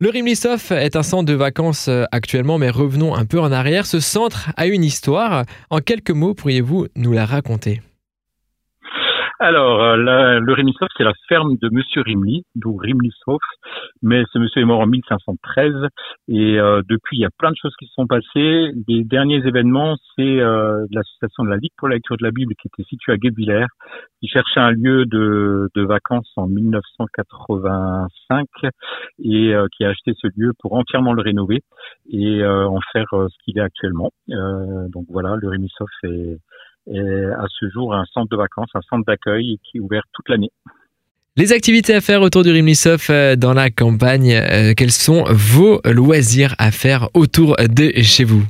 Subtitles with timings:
[0.00, 3.84] Le Rimlisov est un centre de vacances euh, actuellement, mais revenons un peu en arrière.
[3.84, 5.44] Ce centre a une histoire.
[5.70, 7.82] En quelques mots, pourriez-vous nous la raconter?
[9.40, 13.38] Alors, euh, le Rimlisov, c'est la ferme de Monsieur Rimli, d'où Rimlisov.
[14.02, 15.74] Mais ce monsieur est mort en 1513
[16.26, 18.72] et euh, depuis, il y a plein de choses qui se sont passées.
[18.88, 22.52] Les derniers événements, c'est euh, l'association de la Ligue pour la lecture de la Bible
[22.60, 23.66] qui était située à Guebwiller,
[24.20, 28.46] qui cherchait un lieu de, vacances en 1985
[29.24, 31.62] et qui a acheté ce lieu pour entièrement le rénover
[32.10, 34.10] et en faire ce qu'il est actuellement.
[34.28, 36.36] donc voilà, le Rimlisov est
[36.92, 40.28] et à ce jour un centre de vacances, un centre d'accueil qui est ouvert toute
[40.28, 40.50] l'année.
[41.38, 45.80] Les activités à faire autour du Rimlisov euh, dans la campagne, euh, quels sont vos
[45.84, 48.42] loisirs à faire autour de chez vous?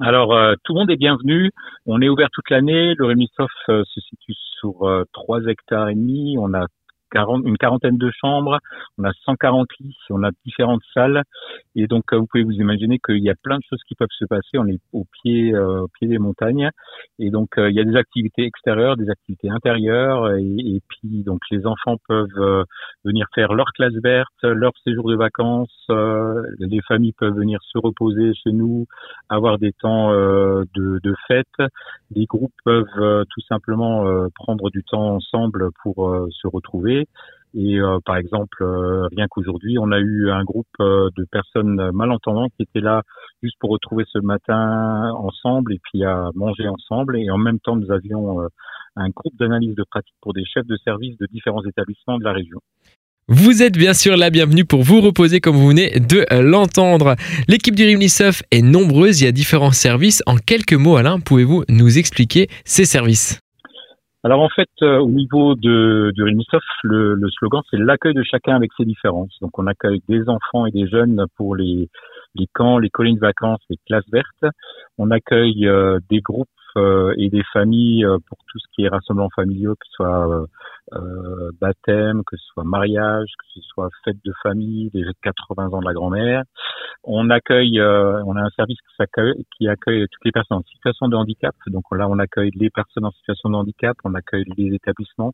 [0.00, 1.50] Alors, euh, tout le monde est bienvenu.
[1.84, 2.94] On est ouvert toute l'année.
[2.96, 6.36] Le Rimlisov se situe sur trois hectares et demi.
[6.38, 6.64] On a
[7.14, 8.58] une quarantaine de chambres,
[8.98, 11.22] on a 140 lits, on a différentes salles,
[11.76, 14.08] et donc euh, vous pouvez vous imaginer qu'il y a plein de choses qui peuvent
[14.18, 14.58] se passer.
[14.58, 16.70] On est au pied, euh, au pied des montagnes,
[17.18, 21.40] et donc euh, il y a des activités extérieures, des activités intérieures, et, puis donc
[21.50, 22.64] les enfants peuvent
[23.04, 25.86] venir faire leur classe verte, leur séjour de vacances.
[25.88, 28.86] les familles peuvent venir se reposer chez nous,
[29.28, 30.66] avoir des temps de,
[31.02, 31.46] de fête.
[32.14, 34.04] Les groupes peuvent tout simplement
[34.34, 37.03] prendre du temps ensemble pour se retrouver.
[37.56, 41.90] Et euh, par exemple, euh, rien qu'aujourd'hui, on a eu un groupe euh, de personnes
[41.92, 43.02] malentendantes qui étaient là
[43.42, 47.16] juste pour retrouver ce matin ensemble et puis à manger ensemble.
[47.16, 48.40] Et en même temps, nous avions
[48.96, 52.32] un groupe d'analyse de pratique pour des chefs de service de différents établissements de la
[52.32, 52.58] région.
[53.28, 57.14] Vous êtes bien sûr la bienvenue pour vous reposer comme vous venez de l'entendre.
[57.48, 60.22] L'équipe du Rimnisov est nombreuse, il y a différents services.
[60.26, 63.43] En quelques mots, Alain, pouvez-vous nous expliquer ces services?
[64.24, 68.56] Alors en fait, euh, au niveau de, du le, le slogan c'est l'accueil de chacun
[68.56, 69.36] avec ses différences.
[69.42, 71.90] Donc on accueille des enfants et des jeunes pour les,
[72.34, 74.54] les camps, les collines de vacances, les classes vertes.
[74.96, 79.28] On accueille euh, des groupes euh, et des familles pour tout ce qui est rassemblement
[79.36, 80.46] familiaux, que ce soit
[80.92, 85.80] euh, baptême, que ce soit mariage, que ce soit fête de famille, des 80 ans
[85.80, 86.42] de la grand-mère.
[87.04, 90.62] On accueille, euh, on a un service qui accueille, qui accueille toutes les personnes en
[90.62, 91.54] situation de handicap.
[91.68, 95.32] Donc là, on accueille les personnes en situation de handicap, on accueille les établissements,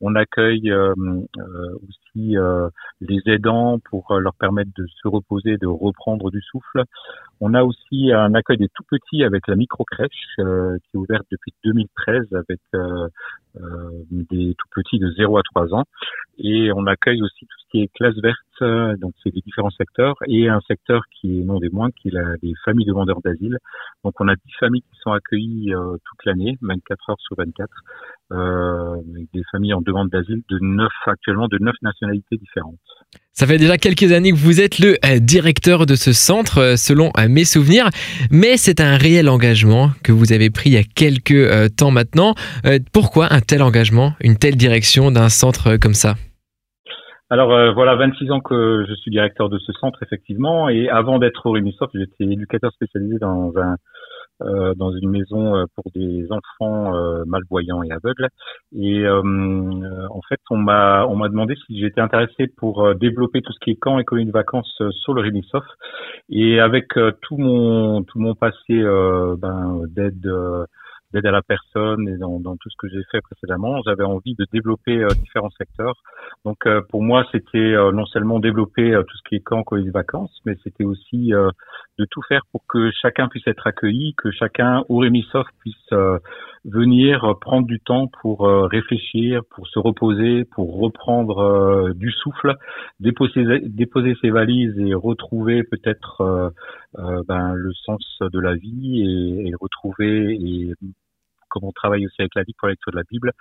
[0.00, 2.36] on accueille euh, aussi
[3.02, 6.84] les aidants pour leur permettre de se reposer, de reprendre du souffle.
[7.40, 11.26] On a aussi un accueil des tout petits avec la micro crèche qui est ouverte
[11.30, 12.60] depuis 2013 avec
[14.10, 15.84] des tout petits de 0 à 3 ans.
[16.38, 19.70] Et on accueille aussi tout ce qui est classe verte, euh, donc c'est des différents
[19.70, 23.20] secteurs, et un secteur qui est non des moindres, qui est la, les familles demandeurs
[23.22, 23.56] d'asile.
[24.04, 27.70] Donc on a 10 familles qui sont accueillies euh, toute l'année, 24 heures sur 24,
[28.32, 28.96] euh,
[29.32, 32.76] des familles en demande d'asile de 9 actuellement, de 9 nationalités différentes.
[33.32, 37.10] Ça fait déjà quelques années que vous êtes le euh, directeur de ce centre, selon
[37.28, 37.90] mes souvenirs,
[38.30, 42.34] mais c'est un réel engagement que vous avez pris il y a quelques temps maintenant.
[42.92, 46.14] Pourquoi un tel engagement, une telle direction d'un centre comme ça?
[47.28, 51.18] Alors euh, voilà, 26 ans que je suis directeur de ce centre effectivement, et avant
[51.18, 53.76] d'être au Rémisoft, j'étais éducateur spécialisé dans un
[54.42, 56.92] euh, dans une maison euh, pour des enfants
[57.26, 58.28] malvoyants et aveugles.
[58.74, 63.58] Et en fait, on m'a on m'a demandé si j'étais intéressé pour développer tout ce
[63.60, 65.68] qui est camp et colonies de vacances sur le Rémisoft.
[66.28, 66.88] Et avec
[67.22, 68.82] tout mon tout mon passé
[69.38, 70.28] ben, d'aide
[71.16, 74.34] d'aide à la personne et dans, dans tout ce que j'ai fait précédemment, j'avais envie
[74.34, 75.94] de développer euh, différents secteurs.
[76.44, 79.90] Donc euh, pour moi, c'était euh, non seulement développer tout ce qui est camp, les
[79.90, 81.32] vacances, mais c'était aussi
[81.98, 85.90] de tout faire pour que chacun puisse être accueilli, que chacun au Rémisoft puisse
[86.64, 92.54] venir prendre du temps pour réfléchir, pour se reposer, pour reprendre du souffle,
[93.00, 96.52] déposer, déposer ses valises et retrouver peut-être
[96.94, 100.74] ben, le sens de la vie et, et retrouver et
[101.56, 103.32] comme on travaille aussi avec la Bible pour la lecture de la Bible,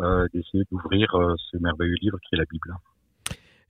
[0.00, 2.74] euh, d'essayer d'ouvrir euh, ce merveilleux livre qui est la Bible.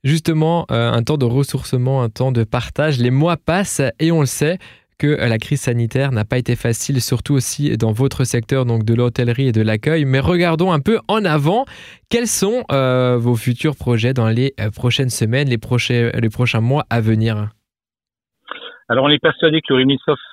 [0.03, 2.97] Justement, euh, un temps de ressourcement, un temps de partage.
[2.97, 4.57] Les mois passent et on le sait
[4.97, 8.93] que la crise sanitaire n'a pas été facile, surtout aussi dans votre secteur, donc de
[8.95, 10.05] l'hôtellerie et de l'accueil.
[10.05, 11.65] Mais regardons un peu en avant.
[12.09, 17.01] Quels sont vos futurs projets dans les prochaines semaines, les, prochains, les prochains mois à
[17.01, 17.49] venir?
[18.91, 19.85] Alors, on est persuadé que le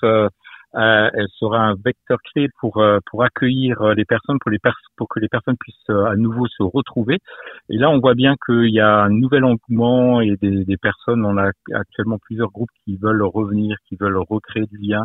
[0.03, 0.29] euh,
[0.75, 4.59] elle sera un vecteur clé pour euh, pour accueillir euh, les personnes, pour les
[4.97, 7.19] pour que les personnes puissent à nouveau se retrouver.
[7.71, 11.25] Et là, on voit bien qu'il y a un nouvel engouement et des, des personnes.
[11.25, 15.05] On a actuellement plusieurs groupes qui veulent revenir, qui veulent recréer du lien,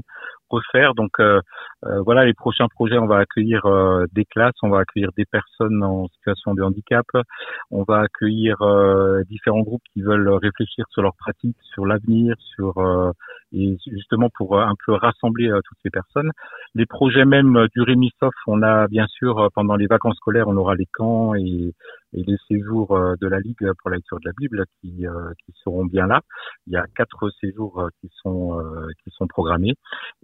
[0.53, 0.93] refaire.
[0.93, 1.41] Donc euh,
[1.85, 5.25] euh, voilà, les prochains projets, on va accueillir euh, des classes, on va accueillir des
[5.25, 7.05] personnes en situation de handicap,
[7.71, 8.57] on va accueillir
[9.29, 12.73] différents groupes qui veulent réfléchir sur leurs pratiques, sur l'avenir, sur
[13.53, 16.31] et justement pour un peu rassembler toutes ces personnes.
[16.75, 20.75] Les projets même du Rémisof, on a bien sûr pendant les vacances scolaires, on aura
[20.75, 21.73] les camps et,
[22.13, 25.05] et les séjours de la Ligue pour la lecture de la Bible qui,
[25.45, 26.21] qui seront bien là.
[26.67, 28.61] Il y a quatre séjours qui sont
[29.03, 29.75] qui sont programmés.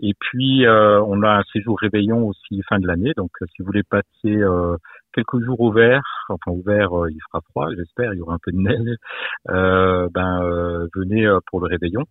[0.02, 3.14] Et puis on a un séjour réveillon aussi fin de l'année.
[3.16, 4.78] Donc, euh, si vous voulez passer euh,
[5.14, 8.36] quelques jours au vert, enfin au vert, euh, il fera froid, j'espère, il y aura
[8.36, 8.96] un peu de neige.
[9.46, 12.04] ben, venez pour le réveillon.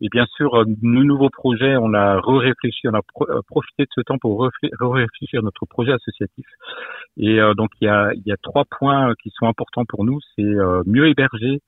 [0.00, 3.02] Et bien sûr, nos nouveaux projets, on a réfléchi, on a
[3.46, 4.48] profité de ce temps pour
[4.80, 6.46] réfléchir notre projet associatif.
[7.16, 10.18] Et donc, il y a, il y a trois points qui sont importants pour nous.
[10.34, 10.54] C'est
[10.86, 11.60] mieux héberger,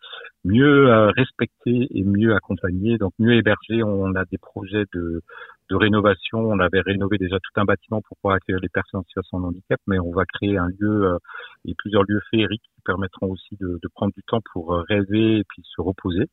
[0.44, 2.98] mieux respecter et mieux accompagner.
[2.98, 5.22] Donc, mieux héberger, on a des projets de
[5.72, 6.38] de rénovation.
[6.38, 9.46] On avait rénové déjà tout un bâtiment pour pouvoir accueillir les personnes en situation de
[9.46, 11.18] handicap, mais on va créer un lieu euh,
[11.64, 15.38] et plusieurs lieux féeriques qui permettront aussi de, de prendre du temps pour euh, rêver
[15.38, 16.26] et puis se reposer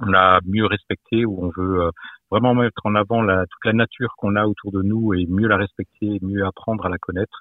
[0.00, 1.90] on a mieux respecté, où on veut euh,
[2.30, 5.48] vraiment mettre en avant la, toute la nature qu'on a autour de nous et mieux
[5.48, 7.40] la respecter, mieux apprendre à la connaître,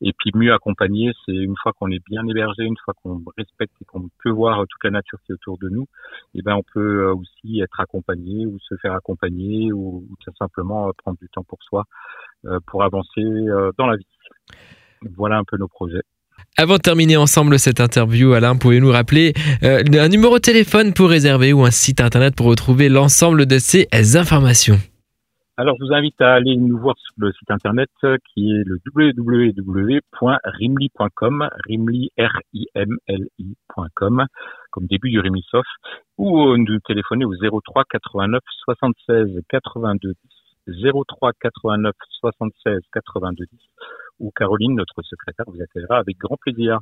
[0.00, 1.12] et puis mieux accompagner.
[1.26, 4.60] C'est une fois qu'on est bien hébergé, une fois qu'on respecte et qu'on peut voir
[4.68, 5.86] toute la nature qui est autour de nous,
[6.34, 10.14] et eh ben on peut euh, aussi être accompagné ou se faire accompagner ou, ou
[10.24, 11.84] tout simplement euh, prendre du temps pour soi
[12.66, 13.22] pour avancer
[13.78, 14.06] dans la vie.
[15.16, 16.02] Voilà un peu nos projets.
[16.58, 19.32] Avant de terminer ensemble cette interview, Alain, pouvez-nous rappeler
[19.62, 23.58] euh, un numéro de téléphone pour réserver ou un site internet pour retrouver l'ensemble de
[23.58, 24.76] ces informations?
[25.56, 28.64] Alors, je vous invite à aller nous voir sur le site internet euh, qui est
[28.66, 30.00] le www.rimli.com,
[31.66, 34.26] rimli, r i m l i.com,
[34.70, 35.68] comme début du Rimisoft,
[36.18, 40.12] ou euh, nous téléphoner au 03 89 76 82
[40.66, 43.58] 10, 03 89 76 82 10
[44.18, 46.78] où Caroline, notre secrétaire, vous accueillera avec grand plaisir.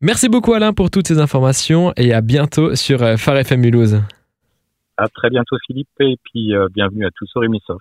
[0.00, 4.02] Merci beaucoup Alain pour toutes ces informations et à bientôt sur euh, Phare FM Mulhouse.
[4.96, 7.80] À très bientôt Philippe et puis euh, bienvenue à tous au Rémissof.